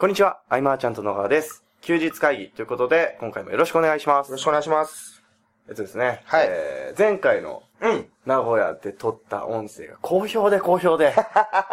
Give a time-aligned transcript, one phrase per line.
[0.00, 1.62] こんにちは、アイマーちゃんと野川です。
[1.82, 4.38] 休日会議ということで、今回もよろしくお願いしますよろ。
[4.38, 5.22] しくお願いします。
[5.68, 8.06] えっとですね、はいえー前回のうん。
[8.24, 11.12] 名古屋で撮った音声が好評で好評で、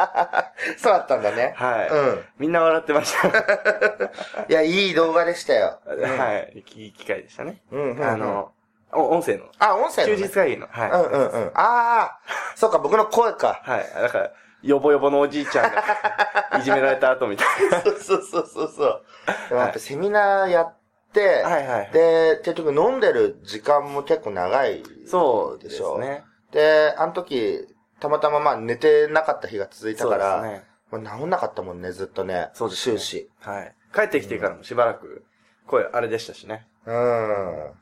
[0.75, 1.53] そうだったんだね。
[1.55, 2.25] はい、うん。
[2.37, 3.29] みんな笑ってました。
[4.49, 5.79] いや、いい動画でしたよ。
[5.85, 7.61] はい、いい機会でしたね。
[7.71, 8.51] うんあの、
[8.91, 10.27] お音声の、あ、音声の、休ね。
[10.27, 10.91] 日会議の、はい。
[10.91, 11.51] うんうんうん。
[11.53, 12.19] ああ、
[12.57, 13.61] そうか、僕の声か。
[13.63, 13.89] はい。
[14.01, 14.31] だから、
[14.63, 15.83] ヨボヨボのおじいちゃんが、
[16.59, 17.81] いじめられた後みたいな。
[17.81, 19.03] そうそうそうそうそう。
[19.49, 20.75] でもやっぱセミナーやっ
[21.13, 21.91] て、はいはい。
[21.91, 25.95] で、結局飲んでる時間も結構長いそうででしょ。
[25.95, 26.23] すね。
[26.51, 27.67] で、あの時、
[27.99, 30.63] たまたままあ寝てなかった日が続いたから、ね。
[30.91, 32.49] もう治んなかったもんね、ずっとね。
[32.53, 33.29] そうですね終始。
[33.41, 33.75] はい。
[33.93, 35.23] 帰ってきてからもしばらく、
[35.65, 36.67] 声あれでしたしね。
[36.85, 36.95] うん。
[36.95, 37.73] あ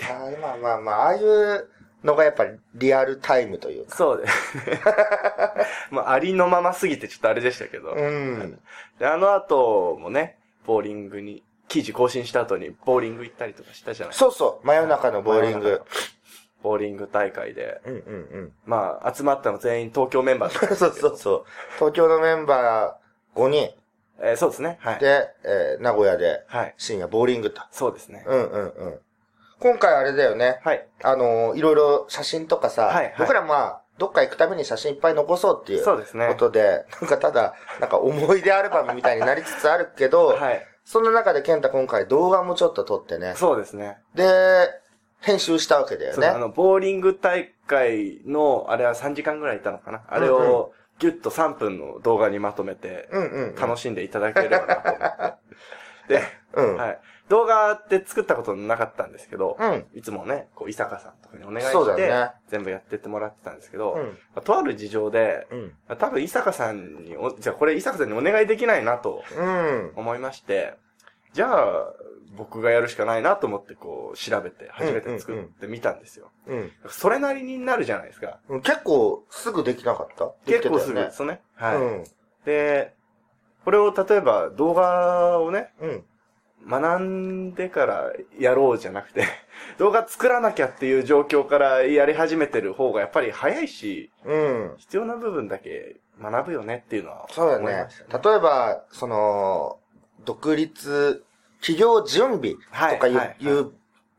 [0.00, 1.68] ーまあまあまあ、ああいう
[2.04, 3.96] のがやっぱりリアルタイムというか。
[3.96, 4.34] そうです。
[5.90, 7.92] まあ、ありのまますぎてちょっとあれでしたけど。
[7.92, 8.58] うん。
[8.98, 14.14] で、あの後もね、ボーリングに、記事更新した後にボーリング行ったりとかしたじゃない？
[14.14, 15.80] そうそう、真夜中のボーリング。
[16.62, 17.80] ボーリング大会で。
[17.86, 21.44] うんうんまあ、集まったの全員東京メンバーだった そうそうそう。
[21.76, 23.70] 東京のメンバー5人
[24.20, 24.78] えーそうですね。
[24.80, 24.98] はい。
[25.00, 26.74] で、えー名古屋ではい。
[26.76, 27.62] 深夜ボーリングと。
[27.72, 28.22] そうですね。
[28.26, 29.00] うんうんうん。
[29.62, 30.60] 今回あれだよね。
[30.64, 30.84] はい。
[31.04, 40.66] あのーいろいろ写真とかさ、はいはい僕らまあ、どっか行くために写真いっぱい残そうっていうそうですねことで、なんかただ、なんか思い出アルバムみたいになりつつあるけど、はい。
[40.84, 43.34] そんな中で健太今回動画もちょっと撮ってね。
[43.36, 43.98] そうですね。
[44.16, 44.68] で、
[45.20, 46.26] 編集したわけだよね。
[46.26, 53.54] あの、ボーリング大会の、あれは3時間ぐらいいたのかなあれうんを、ギュッと3分の動画にまとめて、うんうんうん。
[53.54, 55.38] 楽しんでいただければなと思っ
[56.08, 56.14] て。
[56.18, 56.22] で、
[56.54, 56.76] うん。
[56.76, 57.00] はい。
[57.32, 59.86] 動画って作ったことなかったんですけど、うん。
[59.94, 64.02] いつもね、こう、伊坂さんとかにお願いして、ね全部やってってもらってたんですけど、うん。
[64.02, 65.96] まあとある事情で、うん。
[65.96, 69.92] 多分伊坂さんにお、じゃあこれ伊坂さんにお願いできないなとうん。
[69.96, 70.74] 思いまして、
[71.32, 71.94] じゃあ、
[72.36, 76.30] 僕がやるしかないなと思ってこう、調べて、初めて作ってみたんですよ。
[76.48, 76.72] うん。
[76.88, 78.40] それなりになるじゃないですか。
[78.50, 80.32] うん結構すぐできなかった？
[80.44, 81.40] 結構すぐですね。
[81.54, 81.76] はい。
[81.76, 82.04] うん。
[82.44, 82.92] で、
[83.64, 86.04] これを例えば動画をね、うん。
[86.68, 89.24] 学んでからやろうじゃなくて、
[89.78, 94.74] 動画作らなきゃっていう状況からやり始めてる方がやっぱり早いし、うん。
[94.78, 97.88] 必要な部分だけ学ぶよねっていうのはそうだね。
[98.22, 99.78] 例えば、その、
[100.24, 101.24] 独立、
[101.60, 103.70] 企業準備はいとか言,、はい言っ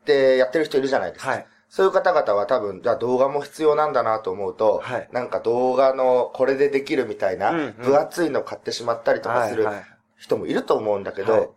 [0.04, 1.30] てやってる人いるじゃないですか。
[1.30, 1.46] はい。
[1.68, 9.84] そういう方々は多分、じゃあ動画も必要なんだなと思うと、はいなんか動画のこれでできるみたいな、分厚いの買ってしまったりとかするはいはい
[10.16, 11.48] 人もいると思うんだけど、はい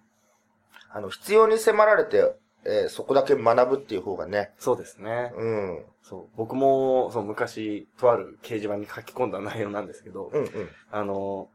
[0.98, 2.34] あの、必要に迫られて、
[2.66, 5.32] えーそこだけ学ぶっていう方がね、そうですね。
[5.38, 6.36] うん、そう。
[6.36, 10.70] 僕も、そう、昔、とある掲示板に書き込んだ内容なんですけど、うん、うん。
[10.92, 11.50] あの、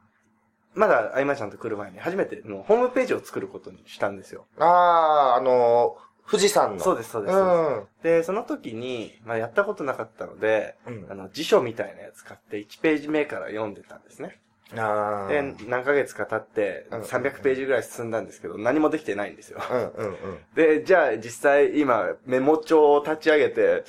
[0.74, 4.46] まだ、あいまちゃんと来る前に初めてのホームページを作ることにしたんですよ。
[4.58, 6.80] ああ、あのー富士山の。
[6.80, 7.34] そうです、そうです。
[7.36, 7.86] うん。
[8.04, 14.40] で、その時に、まあ、やったことなかったので、うんあの、辞書みたいなやつ買って1ページ目から読んでたんですね。
[14.76, 15.28] ああ。
[15.28, 19.60] で、何ヶ月か経って、うん300ページぐらい進んだんですけど、何もできてないんですよ。
[19.70, 20.38] うんうんうん。
[20.54, 23.84] で、じゃあ実際今、メモ帳を立ち上げて、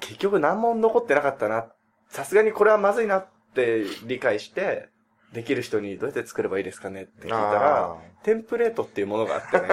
[0.00, 1.66] 結局何も残ってなかったな。
[2.08, 4.88] さすがにこれはまずいなって理解して、
[5.32, 9.68] できる人にどうやって作ればいいですかねって聞いたらあ、テンプレートっていうものがあってね。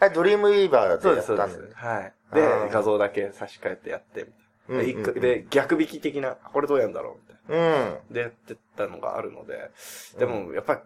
[0.06, 1.86] え、ドリームウィーバーそうです、でやったんだよねそうです。。
[1.86, 2.12] はい。
[2.30, 4.45] あでー、画像だけ差し替えてやって、みたいな。
[4.68, 7.98] うんうんうんで逆引き的な、これどうやんだろうみたいな。
[8.08, 8.14] うん。
[8.14, 9.70] で、やってたのがあるので、
[10.18, 10.80] でも、やっぱり、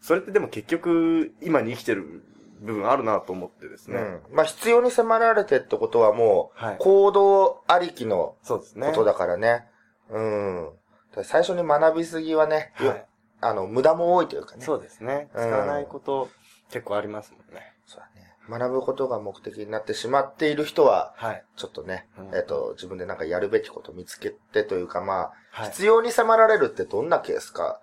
[0.00, 2.22] それってでも結局、今に生きてる
[2.60, 3.98] 部分あるなと思ってですね。
[3.98, 4.36] うん。
[4.36, 8.36] まあ、必要に迫られてってことはもう、はい行動ありきの。
[8.46, 8.62] こ
[8.94, 9.66] とだからね。
[10.10, 10.70] うん。
[11.10, 13.06] だから最初に学びすぎはね、よはい。
[13.40, 14.64] あの、無駄も多いというかね。
[14.64, 15.28] そうですね。
[15.34, 16.28] うん使わないこと、
[16.70, 17.74] 結構ありますもんね。
[17.86, 18.25] そうだね。
[18.48, 21.44] 学ぶことが目的になってしまっている人は、はい。
[21.56, 25.70] ちょっとね、うんえっ、と、自分でなんかやるべきこと見つけてというか、まあ、はい。
[25.70, 27.80] 必要に迫られるってどんなケースか、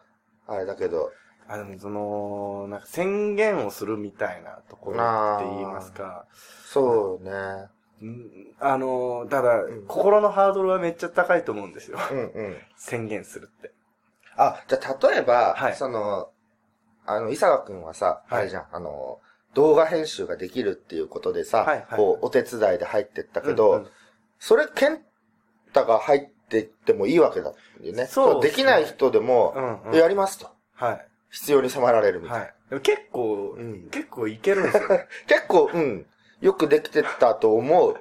[0.47, 1.11] あれだけど、
[1.47, 6.25] あの、その、なんか宣言をするみたいなところって言いますか。
[6.65, 7.31] そうね。
[8.01, 11.97] うんあの、ただ、ん心のハードルはめっちゃ高いと思うんですよ。
[12.11, 12.57] うんうん。
[12.75, 13.71] 宣言するって。
[14.35, 16.29] あ、じゃあ例えば、はいその、
[17.05, 19.19] あの、伊坂くんはさ、はいあれじゃん、あの、
[19.53, 23.87] 動画編集ができるっていうことでさ、はいはいこう、お手伝いで入ってったけど、うんうん
[24.39, 24.99] それ、ケン
[25.71, 28.07] タが入ってってもいいわけだよね。
[28.07, 30.49] そうできない人でも、うんうんやりますと。
[30.73, 31.07] はい。
[31.31, 32.43] 必要に迫られるみたいな。
[32.43, 32.53] はい。
[32.69, 35.07] でも結構、うん結構いけるんですよね。
[35.27, 36.05] 結構、うん、
[36.41, 37.95] よくできてたと思う。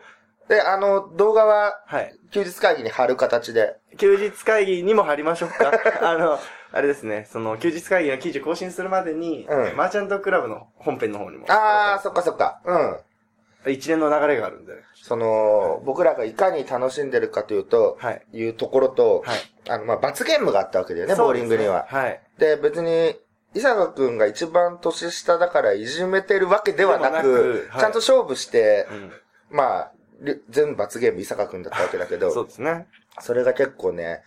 [0.49, 2.14] で、あの、動画は、はい。
[2.32, 3.76] 休日会議に貼る形で。
[3.96, 5.70] 休日会議にも貼りましょうか。
[6.02, 6.40] あの、
[6.72, 11.46] あれですね、その、休日会議の記事更新するまでに、うんマーチャントクラブの本編の方にも。
[11.48, 12.60] あー、そっかそっか。
[12.64, 13.72] うん。
[13.72, 14.72] 一連の流れがあるんで。
[14.94, 18.22] その、僕らがいかに楽しんでるかというと、はい。
[18.32, 19.38] いうところと、はい。
[19.69, 21.86] あの、まあ、罰ゲームがあったわけだよね、ボーリングには。
[21.90, 22.08] そうで
[22.38, 22.56] すねはい。
[22.56, 23.20] で、別に、
[23.54, 29.12] 伊坂くんが一番年下だからいじめてるわけではななくはいちゃんと勝負して、うん。
[29.50, 29.92] まあ、
[30.22, 32.86] り全部罰ゲーム伊坂くんだったわけだけど、そうですね。
[33.20, 34.22] それが結構ね、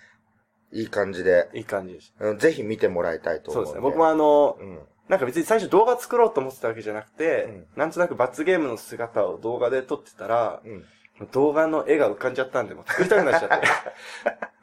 [0.76, 3.82] いい感じで、いい感じでしうんぜひ見てもらいたいと思う、うですね。
[3.82, 4.80] 僕もあの、うん。
[5.08, 10.86] なんか別に最初動画作ろうと思ってたわけじゃなくて、うんなんとなく罰ゲームの姿を動画で撮ってたら、うん。
[11.32, 13.60] 動画の絵が浮かんじゃったんで、もう作りたくなっちゃっ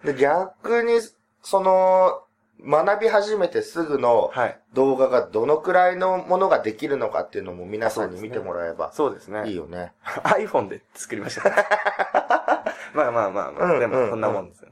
[0.04, 0.12] て。
[0.12, 1.00] で、逆に、
[1.42, 2.22] その、
[2.64, 4.60] 学び始めてすぐのはい。
[4.74, 9.48] 動画がどのくらいのものができるのかっていうのも皆さんに見てもらえばそうですね。
[9.48, 9.92] いいよね。
[10.24, 11.56] iPhone で作りました、ね。
[12.94, 14.68] まあまあまあまあ、うんうんでもこんなもんですよ。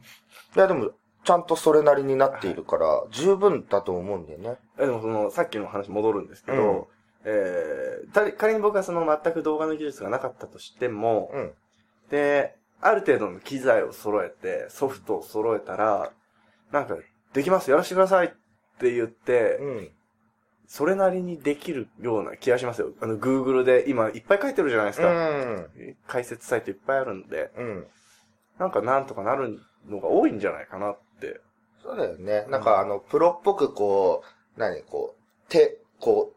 [0.57, 0.91] いや、でも、
[1.31, 4.57] ちゃんとそれなりになっているから、十分だと思うんだよね。
[4.81, 6.85] えでもその、さっきの話戻るんですけど、うん
[7.25, 11.53] えー、た仮に僕がその全く動画の技術がなかったとしても、うん。
[12.11, 16.11] で、ある程度の機材を揃えて、ソフトを揃えたら、
[16.73, 16.97] なんか、
[17.33, 18.31] できます、やらせてくださいっ
[18.81, 19.91] て言って、うん。
[20.67, 22.91] それなりにできるような気がしますよ。
[23.01, 25.11] あの、Google で今いっぱい書いてるじゃないですうか。
[25.13, 25.67] ん。
[26.09, 27.87] 解説サイトいっぱいあるんで、うん。
[28.59, 31.10] なんかなんとかなるのが多いんじゃないかなって。
[31.83, 32.47] そうだよね。
[32.49, 34.23] なんかあの、プロっぽくこ
[34.57, 36.37] う、何、こう、手、こう、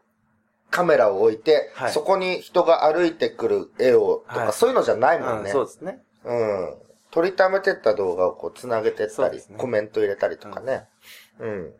[0.70, 5.50] カメラを置いて、はいそこに人が歩いてくる絵を、とか、はいそういうのじゃないもうんんね。
[5.50, 6.02] そうですね。
[6.24, 6.74] うん。
[7.10, 10.88] 撮りためてった動画をこう繋げてったり、ねコメント入れたりとかね。
[11.38, 11.72] うん。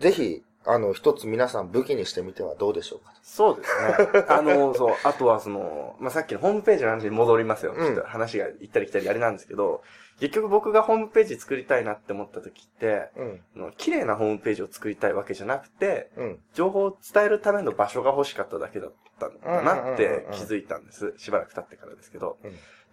[0.00, 3.12] ぜひ、あの、一つ皆さん武器にしてみてはどうでしょうか？
[3.22, 3.82] そうです
[4.12, 4.24] ね。
[4.28, 7.72] あの、 そう、あとはその、まあ、さっきのホームページの話に戻りますよ。
[7.72, 9.82] うんちょっと話が行ったり来たりあれなんですけど、
[10.18, 13.40] 結局僕がホームページ作りたいなって思った時って、うん。
[13.56, 16.38] あの綺麗なホームページを作りたいわけじゃなくて、うん。
[16.54, 21.14] 情報を伝えるための場所が欲しかっただけだったんだなって気づいたんです。
[21.18, 22.38] しばらく経ってからですけど。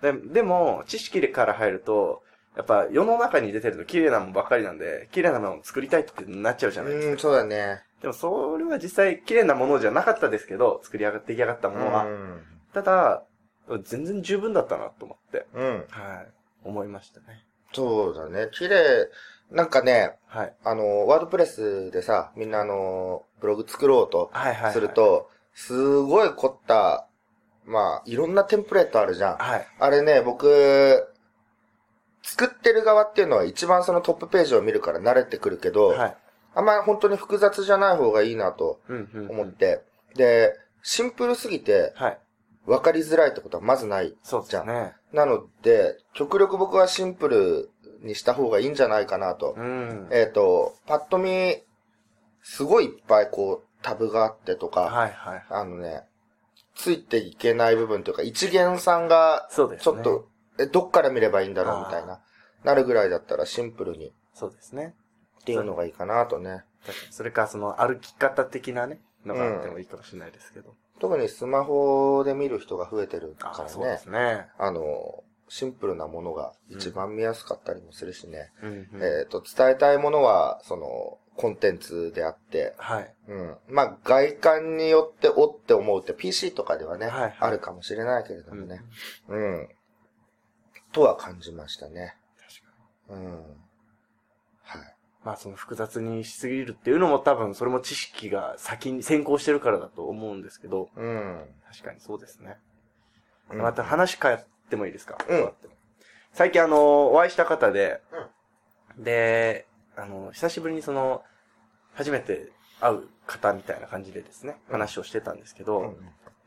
[0.01, 2.23] ででも、知識から入ると、
[2.55, 7.11] やっぱ世の中に出てると綺麗なもんばっかりなんで、綺麗なものを作りたいってなっちゃうじゃないですか。
[7.13, 7.83] うん、そうだね。
[8.01, 12.05] でもそれは実際綺麗なものじゃなかったですけど、作り上がって出来上がったものは。
[12.05, 12.41] うん。
[12.73, 13.23] ただ、
[13.83, 15.85] 全然十分だったなと思って、うん。
[15.89, 16.27] はい、
[16.65, 17.45] 思いましたね。
[17.71, 18.49] そうだね。
[18.51, 19.09] 綺麗、
[19.51, 20.53] なんかね、はい。
[20.63, 24.73] あの、ワードプレスでさ、みんなあの、ブログ作ろうとはいはい、はい。
[24.73, 27.07] する、と、すごい凝った、
[27.65, 29.37] まあ、いろんなテンプレートあるじゃん。
[29.37, 29.67] はい。
[29.79, 31.07] あれね、僕、
[32.23, 36.17] 作ってる側っていうのは一番そのトップページを見るから慣れてくるけど、はい。
[36.55, 39.29] あんまり本当に複雑じゃない方がいいなとうん、うん。
[39.29, 39.81] 思って、
[40.15, 42.19] で、シンプルすぎてはい。
[42.65, 44.15] 分かりづらいってことはまずない。
[44.23, 44.93] そうですね。
[45.11, 47.69] なので、極力僕はシンプル
[48.01, 49.53] にした方がいいんじゃないかなと。
[49.57, 50.07] うん。
[50.11, 51.61] えっ、と、パッと見、
[52.41, 55.45] すごいいっぱいこう、タブがあってとか、はいはい。
[55.49, 56.03] あのね、
[56.75, 59.83] ついていけない部分というか、一元さんが、そうですね。
[59.83, 60.27] ちょっと、
[60.59, 61.79] え、どっから見ればいいんだろう？
[61.79, 62.21] みたいな、
[62.63, 64.95] なるぐらいだったらシンプルにそうですね。
[65.41, 66.63] っていうのがいいかなとね。
[67.11, 70.75] それか、その歩き方的なね、のがあってもいいかもしれないですけど。
[70.99, 74.09] 特にスマホで見る人が増えてるからねあそうです。
[74.09, 74.47] ね。
[74.57, 78.51] あの、シンプルなものが一番見やすかったりもするしね。
[78.61, 78.87] うん、うん。
[79.03, 83.13] えっ、と、伝えたいものは、その、コンテンツであって、はい。
[83.27, 83.57] うん。
[83.67, 88.81] まあ、外観によっておって思うって PC とかではね、はいはいあるかもしれないけれどうんもね。
[89.29, 89.69] うん。
[90.93, 92.15] とは感じましたね。
[93.07, 93.25] 確かに。
[93.25, 93.33] うん。
[94.61, 94.95] はい。
[95.25, 101.45] まあその複雑にしすぎるっていうのも多分それも知識が先に先行してるからだと思うんですけど、うん。
[101.69, 102.57] 確かにそうですね。
[103.51, 105.51] うんまた話変えてもいいですか、うん
[106.31, 108.01] 最近あの、お会いした方で、
[108.97, 111.23] で、あの、久しぶりにその、
[111.93, 115.95] 初めて会う方みたいな感じでですね、うん話をしてたんですけど、うん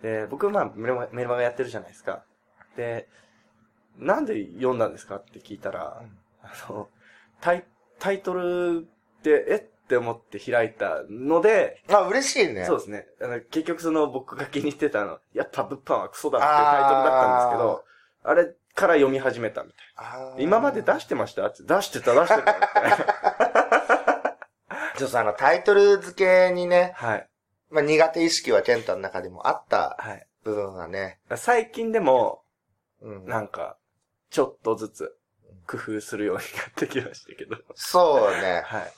[0.02, 2.24] で、僕まあメルマメルマガやってるじゃないですか。
[2.76, 3.08] で、
[3.98, 6.88] なんで読んだんですかって聞いたら、うんあの、
[7.40, 7.64] タイ、
[7.98, 8.86] タイトル
[9.20, 12.64] って、えって思って開いたので、あ、嬉しいね。
[12.64, 13.06] そうですね。
[13.20, 17.84] あの、結局その僕が気にしてたの、やっぱ物販はクソだっていうタイトルだったんですけど、
[18.24, 19.76] あれから読み始めたみた
[20.38, 20.42] い。
[20.42, 22.54] 今まで出してましたって出してた、出してた。
[24.98, 27.28] ちょっとあの、タイトル付けにね、はい。
[27.70, 30.26] まあ、苦手意識はケンタの中でもあったはい。
[30.42, 32.42] 部分はね、最近でも、
[33.02, 33.26] うん。
[33.26, 33.76] なんか、
[34.36, 35.16] ちょっとずつ
[35.66, 37.56] 工夫するようになってきましたけど。
[37.74, 38.62] そうね。
[38.66, 38.92] はい。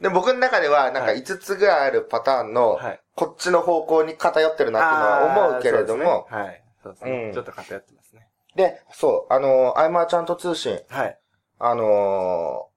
[0.00, 3.00] で、僕の中では、なんかはい5つぐらいあるパターンの、はい。
[3.16, 6.64] こっちの方向に偏ってるなっていうのは思うけれども、あーそうですねはい。
[6.84, 7.10] そうですね。
[7.10, 8.28] うんちょっと偏ってますね。
[8.54, 11.18] で、そう、あのー、アイマーちゃんと通信、はい。
[11.58, 12.68] あの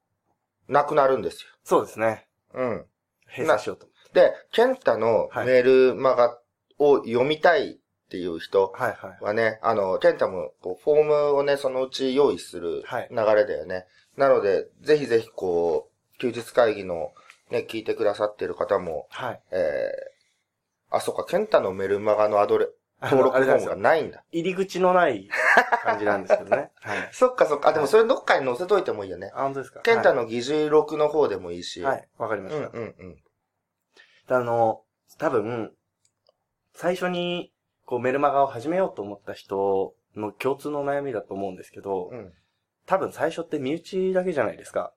[0.70, 1.51] ー、なくなるんですよ。
[1.63, 2.25] そうですね。
[2.55, 2.86] うん。
[3.27, 4.20] 閉鎖しようと思って。
[4.20, 6.36] で、ケンタのメールマガ
[6.79, 7.79] を読みたい
[8.12, 9.24] っていう人はいはい。
[9.24, 13.86] はね、あの、ケンタもこうフォームをね、そのうち用意するはい流れだよね。
[14.18, 17.13] なので、ぜひぜひこう、休日会議の
[17.51, 19.41] ね、聞いてくださってる方も、はい。
[19.51, 22.68] えー、あ、そうか、ケンタのメルマガのアドレ、
[23.01, 24.25] 登録フォームがないんだ。
[24.34, 25.30] 入り口のない
[25.84, 26.72] 感じなんですけどね。
[26.84, 27.10] はい。
[27.13, 27.70] そっかそっか。
[27.70, 29.32] あ、でもそれどっかに載せといてもいいよね。
[29.34, 31.82] あ、本当ですかケンタの議事録の方でもいいし。
[31.82, 31.96] はい。
[31.96, 32.10] はい。
[32.18, 32.77] わかりまうんした。
[32.77, 33.24] うんうん。
[34.27, 34.84] あの、
[35.18, 35.74] 多分、
[36.74, 37.50] 最初に、
[37.91, 42.31] こう、メルマガを始めようと思った人の共通の悩みだと思うんですけど、うん。
[42.86, 44.93] 多分最初って身内だけじゃないですか。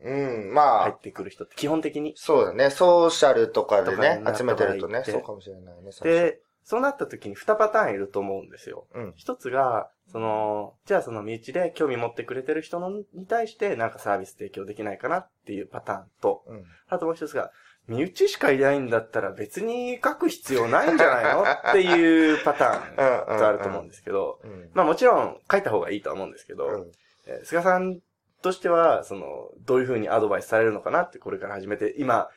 [0.00, 2.12] うん、まあ、入ってくる人って、基本的に。
[2.14, 2.70] そうだね。
[2.70, 5.90] ソーシャルとかでね集めてるとね、そうかもしれないね。
[6.04, 8.86] で、そうなった時に2パターンいると思うんですよ。
[8.94, 9.12] うん。
[9.16, 16.64] 一つが、その、じゃあその身内で興味持ってくれてる人のに対してなんかサービス提供できないかなっていうパターンと、うん。
[16.88, 17.50] あともう一つが、
[17.88, 21.42] 身内しかいないんだったら別に書く必要ないんじゃないの？
[21.70, 24.70] っていうパターンがあると思うんですけど、うん。
[24.72, 26.92] まあもちろん書いた方がいいとは思うんですけど、うん。
[27.26, 27.98] えー菅さん
[28.42, 32.28] としては、その、どういうふうにアドバイスされるのかなってこれから始めて、今、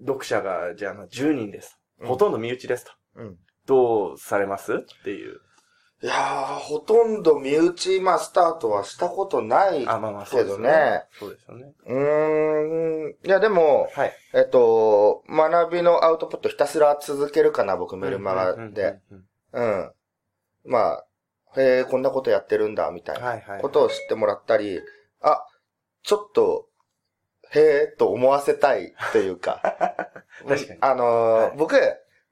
[0.00, 1.78] 読者が、じゃあ10人です。
[2.02, 2.92] ほとんど身内ですと。
[3.16, 3.38] うん。
[3.66, 4.74] どうされます？
[4.74, 5.40] っていう。
[6.00, 11.04] いやー、ほとんど身内、まあ、スタートはしたことないあ、まあまあそうですけどね。
[11.18, 11.72] そうですよね。
[11.86, 13.16] うーん。
[13.24, 14.12] いや、でも、はい。
[14.32, 19.00] えっと、学びのアウトプットひたすら続けるかな、僕、メルマガで。
[19.52, 19.92] うん。
[20.64, 21.04] まあ、
[21.60, 23.58] へえ、こんなことやってるんだ、みたいな。
[23.60, 24.80] ことを知ってもらったり、
[25.20, 25.44] あ、
[26.04, 26.68] ちょっと、
[27.50, 29.60] へえ、と思わせたいというか。
[30.46, 31.74] 確かにあのーはい僕、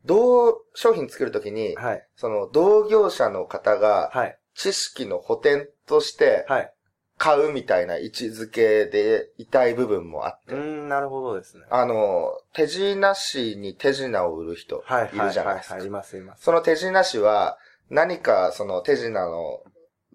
[0.07, 2.07] 同商品作るときに、はい。
[2.17, 4.39] その同業者の方がはい。
[4.55, 6.73] 知識の補填としてはい。
[7.19, 11.65] 買うみたいな位置づけでいたい部分もあって、うーん、なるほどですね。
[11.71, 15.17] あの、手品師に手品を売る人はい。
[15.17, 15.87] いるじゃないですかはい。。
[15.87, 16.45] います、います。
[16.45, 17.59] その手品師は
[17.89, 19.63] 何かその手品の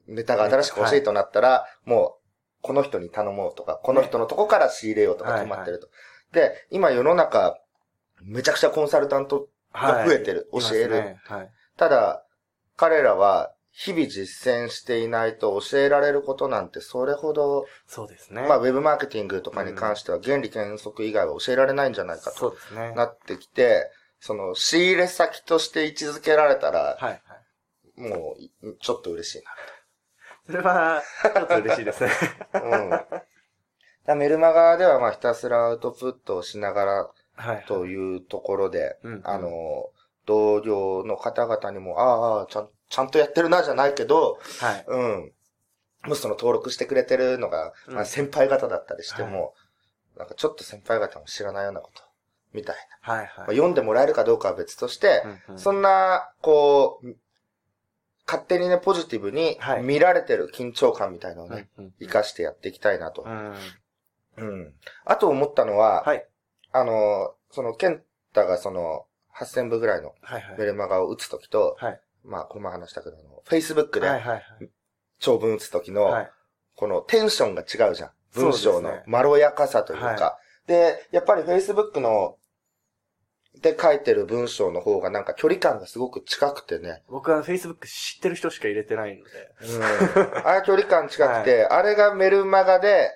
[0.07, 2.21] ネタが新しく欲しいとなったら、もう
[2.61, 5.89] この人に頼もうとか、この人のとこから仕入れようとか決まってると。
[6.33, 7.59] で、今世の中、
[8.23, 10.49] めちゃくちゃコンサルタントが増えてる。
[10.51, 10.89] はい教える。
[10.89, 11.51] ねはい。
[11.77, 12.23] ただ、
[12.77, 18.41] 彼らは日々実践していないと教えられることなんてそれほど、そうですね。
[18.47, 22.93] まあウェブマーケティングとかに関しては原理原則以外は教えられないんじゃないかとそうですね。
[22.95, 27.21] なってきて、その仕入れ先として位置づけられたら、はい。
[27.25, 27.35] は
[27.97, 28.09] い。
[28.09, 29.43] もういちょっと嬉しい
[30.47, 32.09] それは、ちょっと嬉しいですね。
[32.53, 32.61] な。
[34.09, 34.19] うん。
[34.19, 37.20] メルマガではまあひたすらアウトプットをしながらはい。
[37.67, 39.89] というところで、うんあの、
[40.25, 44.85] 同僚の方々にも、ああ、ちゃん、ちゃんとやってるなじゃないけど、はい。
[44.87, 45.31] うん。
[46.05, 49.53] もしその登録してくれてるのが、うんまあ、先輩方だったりしても、
[50.17, 52.03] なんかちょっと先輩方も知らないようなこと、
[52.53, 53.13] みたいな。
[53.13, 53.25] はい。
[53.25, 53.55] まあ、はい。
[53.55, 57.15] 読んでもらえるかどうかは別として、うんうんそんな、こう、
[58.27, 63.29] 勝手にね、ポジティブにはい見られてる緊張感みたいなのをね、うんうん活かしてやっていきたいなとう。
[63.29, 63.55] ん。
[64.37, 64.73] うん。
[65.05, 66.25] あと思ったのは、はい。
[66.71, 68.01] あの、その、ケン
[68.33, 69.05] タがその、
[69.37, 70.41] 8000部ぐらいのはい。
[70.41, 72.01] はいメルマガを打つときと、はい。
[72.23, 74.21] まあ、この前話したけど、あの、Facebook ではい。
[74.21, 74.43] はい。
[75.19, 76.31] 長文打つときの、はい。
[76.75, 78.11] このテンションが違うじゃん。
[78.33, 80.07] 文章のまろやかさというか。
[80.07, 82.37] はで、やっぱり Facebook の、
[83.61, 87.03] で書いてる文章の方がなんか距離感がすごく近くてね。
[87.09, 89.31] 僕は Facebook 知ってる人しか入れてないので。
[89.75, 90.47] うん。
[90.47, 93.11] あれ距離感近くて、 あれがメルマガで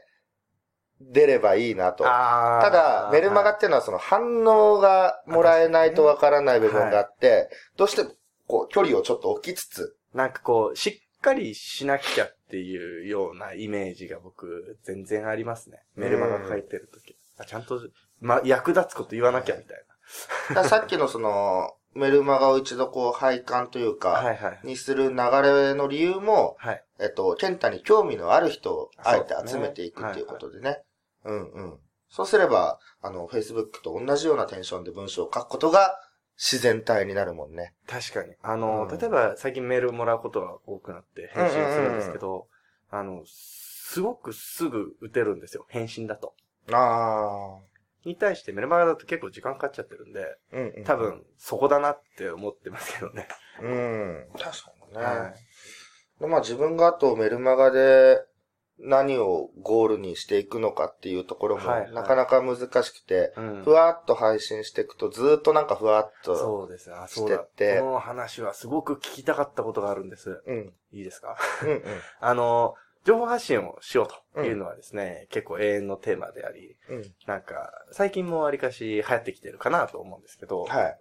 [1.01, 2.05] 出ればいいなと。
[2.07, 8.11] あただ、メルマガはいっていうのはその反応がもらえないとわからない部分があって、どうしても
[8.47, 15.79] こう距離をちょっと置きつつ、なんかこう、しっかりしなきゃっていうようなイメージが僕、全然ありますね。
[15.95, 17.17] メルマガ書いてるとき。
[17.37, 17.81] あちゃんと、
[18.21, 19.77] ま、役立つこと言わなきゃみたい
[20.49, 23.97] だからさっきのその、メルマガを一度こう配管というな。
[23.97, 24.59] か、はいはい。
[24.63, 26.83] にする流れの理由も、はい。
[26.99, 30.83] えっと、ケンタに興味のある人をあえて集めていくっていうことでね。
[31.23, 31.79] うんうん。
[32.09, 35.97] そうすれば、あの、Facebook と同じようなテンションで文章を書くことが
[36.37, 37.73] 自然体になるもんね。
[37.87, 38.35] 確かに。
[38.41, 42.47] あの、うん例えば最近メールもらうことが多くなって返信するんですけど、
[42.91, 45.65] あの、すごくすぐ打てるんですよ。
[45.69, 46.33] 返信だと。
[46.71, 47.59] あ
[48.05, 50.57] に対してメルマガだと結構時間かかっちゃってるんで、あ。
[50.57, 50.83] うん、うん。
[50.83, 50.95] 多。
[50.95, 53.27] 分そこだなって思ってますけどね。
[53.61, 54.27] うん。
[54.33, 55.03] 確かにね。
[55.03, 56.21] はい。
[56.21, 58.23] でまあ自分があとメルマガで
[58.77, 63.71] 何をゴールにしていくのかっていうところもなかなか難しくて、うんふ。
[63.71, 66.95] わっと配信していくとずーっとなんかふわっと、そうですね。
[66.97, 67.35] あ、そうだ。
[67.37, 70.41] してってこの話はすごく聞きたかったことがあるんです。
[70.45, 71.37] うん、いいですか？
[71.63, 71.83] うん、うん。
[72.19, 77.03] あの、情報発信をしようというのはですね、結構永遠のテーマであり、うん。
[77.27, 80.97] なんか、最近もわりかし流行ってきてるかなと思うんですけど、はい。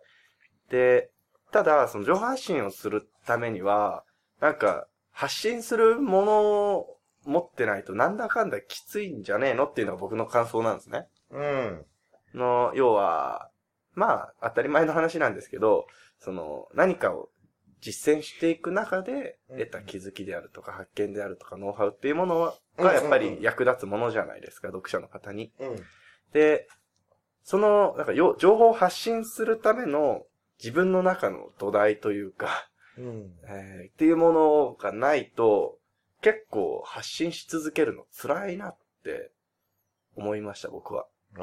[0.70, 1.10] で、
[1.50, 4.04] ただ、その情報発信をするためには、
[4.40, 6.42] なんか、発信するもの
[6.74, 11.06] を持ってないとなんだかんだきついんじゃねえのっていうのが僕の感想なんですね。
[11.30, 11.86] うん。
[12.34, 13.48] の、要は、
[13.94, 15.86] まあ、当たり前の話なんですけど、
[16.18, 17.30] その、何かを
[17.84, 25.52] 実践していく中で得た気づきであるとか発見であるとかノウハウっていうものがやっぱり役立つものじゃないですか、読者の方に。
[25.60, 25.76] うん。
[26.32, 26.66] で、
[27.42, 30.22] その、なんかよ、情報を発信するための
[30.58, 33.34] 自分の中の土台というか、うん。
[33.46, 35.78] えーっていうものがないと、
[36.22, 39.30] 結構発信し続けるの辛いなって
[40.16, 41.06] 思いました、僕は。
[41.36, 41.42] あ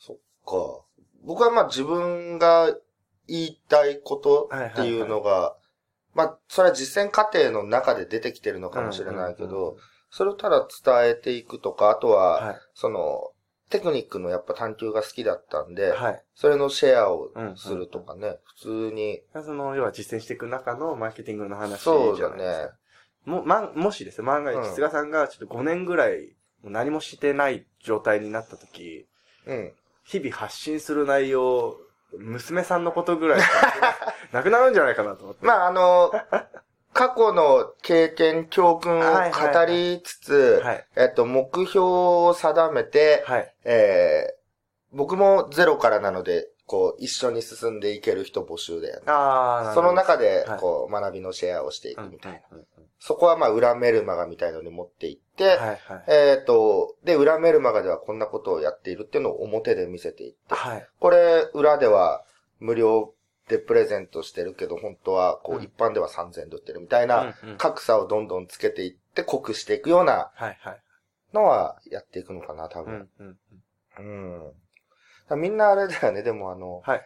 [0.00, 0.84] そっか。
[1.22, 2.76] 僕はまあ自分が
[3.28, 5.54] 言いたいことっていうのが、
[6.14, 9.76] まあ、それは実践過程の中で出てきてるのかもしれないけうんうんど、
[10.10, 12.56] それをただ伝えていくとか、あとは、はい。
[12.74, 13.30] その、
[13.70, 16.22] テクニックのやっぱ探求が好きだったんで、はい。
[16.34, 18.54] それのシェアをするとかね、普
[18.90, 21.82] 通に、その、要は実践していく中のマーケティングの話。
[21.82, 22.70] そうだね
[23.26, 29.06] も、ま、もしですね、万が一、うん菅さんがちょっと5年ぐらい何もしてない状態になった時、
[29.46, 29.72] うん。
[30.04, 31.76] 日々発信する内容、
[32.16, 33.40] 娘さんのことぐらい
[34.32, 35.44] なくなるんじゃないかなと思って。
[35.44, 36.12] まあ、あの、
[36.94, 40.86] 過去の経験、教訓をはいはい語りつつ、はい。
[40.96, 43.54] えっと、目標を定めて、はい。
[43.64, 44.38] えー
[44.90, 49.02] 僕もゼロからなので、こう、一緒に進んでいける人募集だよね。
[49.06, 52.38] あそどの中ではい、こう、学びのシェアをしていうんうんくみたいな。
[52.52, 52.64] うんうん
[53.00, 55.78] そこはまあ、裏メルマガみたいのに持っていって、はいはい。
[56.08, 60.86] えっ、と、で、裏メルマガではこんなことをやっているっていうのを表で見せていって、はい。
[60.98, 62.24] これ、裏では
[62.58, 63.14] 無料
[63.48, 70.32] でプレゼントしてるけど、本当は、こう、うん一般では3000円で売ってるみたいな、格差をどんどんつけていって、濃くしていくような。
[71.32, 72.94] のはやっていくのかな、多う分。
[72.94, 74.52] んうん
[75.30, 75.40] うん。
[75.40, 77.02] みんなあれだよね、でもあの、はい。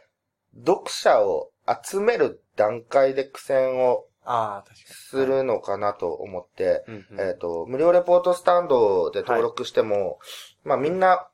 [0.64, 1.50] 読者を
[1.82, 4.94] 集める段階で苦戦をああ、確かに。
[4.94, 7.20] するのかなと思って、うんうん。
[7.20, 10.18] えっ、と、無料レポートスタンドで登録しても、
[10.64, 11.28] まあみんな、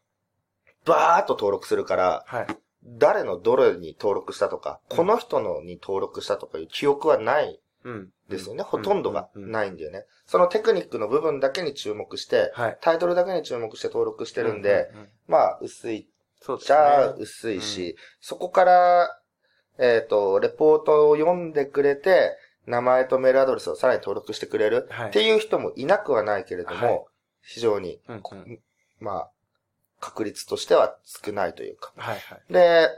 [0.84, 2.46] バーっと登録するから、はい。
[2.84, 8.08] 誰のどれに登録したとか、うんこの人のに登録したとかいう記憶はないうん。
[8.28, 8.62] ですよね。
[8.62, 9.40] ほとんどがい。
[9.40, 10.04] ないんだよね。
[10.26, 12.78] そのテクニックの部分だけに注目して、はい。
[12.80, 16.08] タイトルだけに注目して登録してるんで、うううん、まあ薄い
[16.40, 16.66] そうですね。
[16.66, 19.20] じゃあ薄いし、そこから、
[19.78, 22.36] えっ、と、レポートを読んでくれて、
[22.68, 24.86] 名前とメールアドレスをさらに登録してくれる。
[24.90, 25.08] はい。
[25.08, 27.00] っていう人もいなくはないけれども、はい。
[27.42, 28.18] 非常に、うんう。
[28.18, 28.36] んこ
[29.00, 29.30] まあ、
[30.00, 31.92] 確率としては少ないというか。
[31.96, 32.52] はいはい。
[32.52, 32.88] で、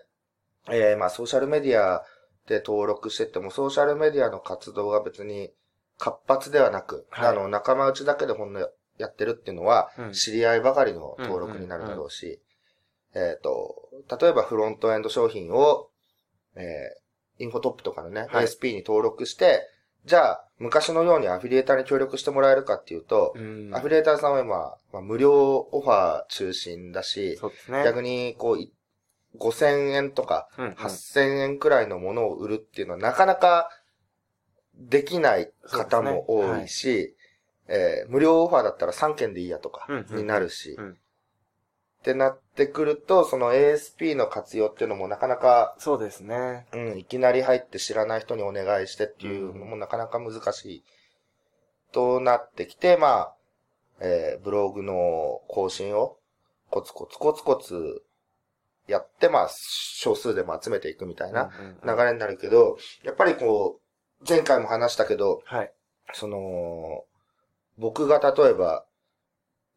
[0.68, 2.04] えーまあ、ソーシャルメディア
[2.46, 5.50] で登録してっても、ソーシャルメディアの活動が別に
[5.98, 7.28] 活発ではなく、はい。
[7.28, 10.12] あの、仲間内だけでほんのやってるっていうのは、うん。
[10.12, 12.40] 知り合いばかりの登録になるだろうし、
[13.14, 13.88] えっ、と、
[14.20, 15.90] 例えばフロントエンド商品を、
[16.56, 16.99] えー、
[17.40, 18.46] インフォトップとかのね、はい。
[18.46, 19.68] ASP に登録して、
[20.04, 23.70] じゃあ、昔のようにアフィリエーターに協力してもらえるかっていうと、うん。
[23.74, 27.84] アフィリエーターさんは今、まあ、無料オファー中心だし、ね。
[27.84, 28.72] 逆に、こうい、
[29.38, 30.72] 5000円とか、うんうん。
[30.72, 33.70] 8000円くらいのものを売るっていうのはなかなか
[34.74, 37.16] できない方も多いし、
[37.68, 40.16] えー無料オファーだったら3件でいいやとかうんうん。
[40.16, 40.98] になるし、うん
[42.00, 46.66] ってなってくると、その ASP の活用っていうのもなかなか、そうですね。
[46.72, 50.84] うん、いきなり入って知らない人にお願いしてっていうのもなかなか難しい。
[51.92, 53.34] となってきて、まあ、
[54.00, 56.16] えーブログの更新を
[56.70, 58.02] コツコツコツコツ
[58.86, 61.50] やって、まあ、少数でも集めていくみたいな
[61.84, 65.72] 流れになるけど、やっぱりこう、前回も話したけど、はい。
[66.14, 67.04] その、
[67.78, 68.84] 僕が例えば、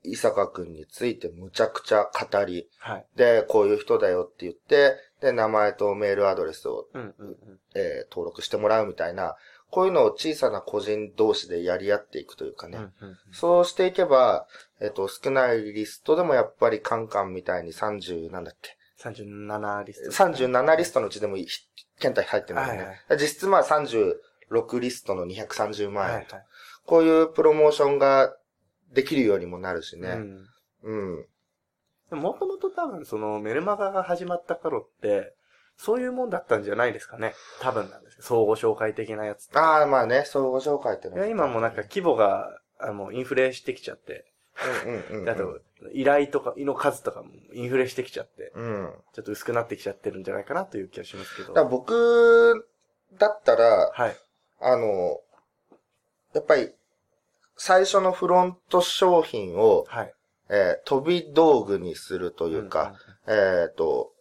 [0.04, 3.06] 伊坂くんについてむちゃくちゃ語り、はい。
[3.16, 7.38] で、こういう人だよって言って、で、名前とメールアドレスを、うんうんうん。
[7.76, 9.36] えー登録してもらうみたいな、
[9.70, 12.78] こういうのを小さな個人同士でやり合っていくというかね。
[12.78, 14.48] うんうんうんそうしていけば、
[14.80, 20.24] えっ、と、少ないリストでもやっぱりカンカンみたいに30、なんだっけ？37リスト。
[20.26, 21.48] 37リストのうちでもひ
[22.00, 23.02] 検体入ってないよね。
[23.08, 26.14] はい実質まあ36リストの230万円。
[26.16, 26.46] はいはい。
[26.86, 28.36] こういうプロモーションが
[28.94, 30.10] できるようにもなるしね。
[30.10, 30.48] うん
[30.84, 31.26] うん。
[32.10, 35.34] でももともと多分そのメルマガが始まった頃って、
[35.78, 37.34] そういうもんだったんじゃないですかね。
[37.60, 39.50] 多分なんですけど、相互紹介的なやつ。
[39.58, 44.32] ああ、まあね、相互紹介ってのいや今もなんか規模が、あの、インフレしてきちゃって、
[44.86, 45.26] うんうんうんうん。
[45.26, 45.60] であと、
[45.94, 48.94] 依頼とか、の数とかもインフレしてきちゃって、うん。
[49.14, 51.54] ちょっと薄くなってきちゃってるんじゃないかなという気がしますけど。
[51.54, 52.68] だ僕
[53.18, 54.16] だったら、はい。
[54.62, 55.20] あの、
[56.34, 56.72] やっぱり、
[57.56, 60.14] 最初のフロント商品を、はい。
[60.50, 62.94] えー飛び道具にするというか、
[63.28, 64.12] えっ、と、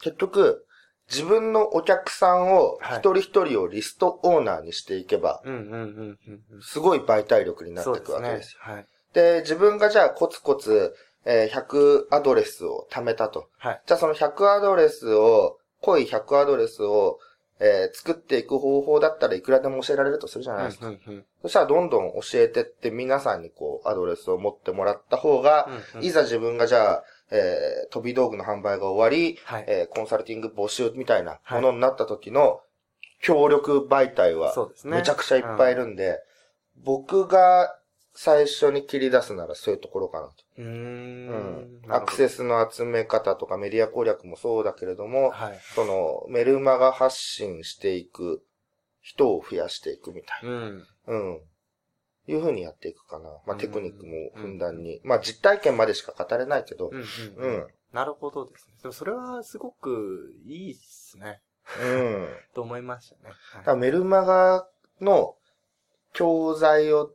[0.00, 0.66] 結局、
[1.08, 6.18] 自分のお客さんを、はい一人一人をリストオーナーにしていけば、うんうんうんうん
[6.52, 6.62] うん。
[6.62, 8.72] すごい媒体力になっていくわけですよ。。
[8.72, 8.86] はい。
[9.14, 13.48] で自分がじゃあコツコツ、えー100アドレスを貯めたと。
[13.58, 13.82] はい。
[13.86, 17.18] じゃあその100アドレスを、濃い100アドレスを、
[17.58, 20.88] えー作っていく方法だったらいくらでも教えられるとするじゃないですか。
[20.88, 29.64] うんうんそしたらどんどん教えてって皆さんにこうアドレスを持ってもらった方が、うんうんいざ自分がじゃあ、えー飛び道具の販売が終わり、はい。
[29.68, 32.60] えーコンサルティング募集みたいなものになった時の
[33.22, 34.98] 協力媒体はそうですね。
[34.98, 36.18] めちゃくちゃいっぱいいるんで、
[36.84, 37.78] 僕が
[38.18, 40.32] 最初に切り出すならそういうところかなと。
[40.58, 40.64] うー。
[40.64, 45.58] うんアクセスの集め方とかメディア攻略もそうだけれども、はい。
[45.74, 48.42] そのメルマガ発信していく
[49.02, 50.78] 人を増やしていくみたいうん。
[50.78, 51.14] な。
[51.14, 51.40] うん。
[52.28, 53.24] いう風にやっていくかな。
[53.24, 55.00] まあうんテクニックもふんだんに。
[55.04, 57.04] まあ実体験までしか語れないけどう、んう
[57.36, 57.66] うんん。
[57.92, 58.74] なるほどですね。
[58.82, 61.42] でもそれはすごくいいっすね。
[61.82, 62.28] うん。
[62.54, 63.22] と思いましたね。
[63.56, 64.66] だからメルマガ
[65.00, 65.36] の
[66.14, 67.10] 教材を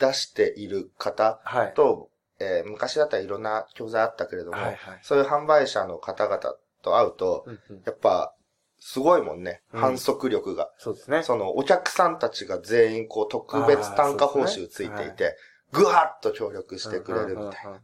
[0.00, 1.64] 出している方はい。
[1.66, 1.74] はい。
[1.74, 2.10] と、
[2.40, 4.76] えー昔だったらいろんな教材あったけれども、はいはい。
[5.02, 6.38] そういう販売者の方々
[6.82, 8.34] と会うと、うんうんやっぱ、
[8.82, 9.62] すごいもんね。
[9.72, 10.70] うん反則力が。
[10.78, 11.22] そうですね。
[11.22, 15.36] その、お客さんたちが全員、こう、特別単価報酬ついていて、
[15.72, 17.70] ぐわっと協力してくれるみたいな。
[17.72, 17.80] な。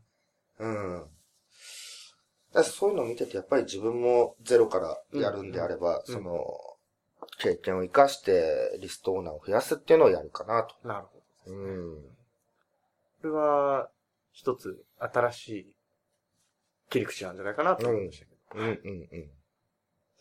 [0.58, 1.06] うん。
[2.52, 6.46] だそういうのを見てて、やっぱり自分もゼロからやるんであれば、うんその、
[7.38, 10.74] 経験を活かして、リストオーナーを増やすっていうのをやるかなと。
[10.88, 11.15] なるほ
[11.50, 11.56] ど。
[11.56, 12.02] うん。
[12.02, 12.08] こ
[13.24, 13.90] れは、
[14.32, 15.74] 一つ、新しい
[16.90, 18.60] 切り口なんじゃないかなと思いましたけど。
[18.60, 19.30] うん、うん、うん。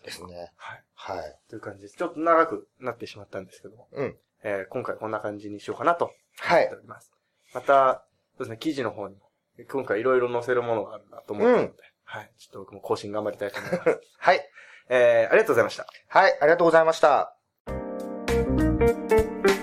[0.04, 0.52] ですね。
[0.56, 0.84] はい。
[0.94, 1.40] はい。
[1.50, 1.98] という感じです。
[1.98, 4.16] ちょっと長くなってしまったんですけども、うん。
[4.44, 6.82] えー今回こんな感じにしようかなとはい思ってお。
[6.82, 7.12] ります。
[7.54, 8.06] また、
[8.38, 9.22] そうですね、記事の方にも、
[9.70, 12.32] 今回いろいろ載せるものがあるなと思ったので、うんはい。
[12.38, 14.00] ちょっと僕も更新頑張りたいと思います。
[14.20, 14.50] はい。
[14.90, 15.88] えー、ありがとうございました。
[16.08, 17.36] はい、ありがとうございました。